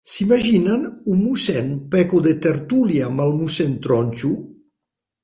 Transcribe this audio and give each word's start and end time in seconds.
S'imaginen 0.11 0.85
un 1.15 1.19
mossèn 1.25 1.69
Peco 1.91 2.21
de 2.29 2.33
tertúlia 2.45 3.11
amb 3.11 3.25
el 3.27 3.35
mossèn 3.43 3.77
Tronxo? 3.85 4.33